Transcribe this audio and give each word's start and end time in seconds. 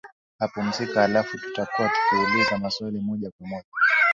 apumzika 0.39 1.03
alafu 1.03 1.37
tutakuwa 1.37 1.89
tukiuliza 1.89 2.57
maswali 2.57 2.99
moja 2.99 3.31
kwa 3.37 3.47
moja 3.47 3.67